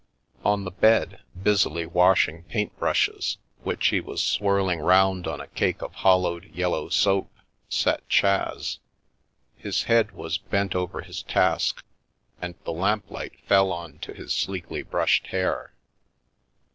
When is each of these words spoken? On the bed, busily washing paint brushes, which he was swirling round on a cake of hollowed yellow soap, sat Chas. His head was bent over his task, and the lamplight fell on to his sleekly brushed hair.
On 0.43 0.63
the 0.63 0.71
bed, 0.71 1.19
busily 1.39 1.85
washing 1.85 2.41
paint 2.45 2.75
brushes, 2.79 3.37
which 3.61 3.89
he 3.89 3.99
was 4.01 4.23
swirling 4.23 4.79
round 4.79 5.27
on 5.27 5.39
a 5.39 5.45
cake 5.49 5.83
of 5.83 5.93
hollowed 5.93 6.45
yellow 6.45 6.89
soap, 6.89 7.31
sat 7.69 8.09
Chas. 8.09 8.79
His 9.57 9.83
head 9.83 10.13
was 10.13 10.39
bent 10.39 10.73
over 10.73 11.01
his 11.01 11.21
task, 11.21 11.85
and 12.41 12.55
the 12.63 12.73
lamplight 12.73 13.39
fell 13.45 13.71
on 13.71 13.99
to 13.99 14.15
his 14.15 14.33
sleekly 14.35 14.81
brushed 14.81 15.27
hair. 15.27 15.75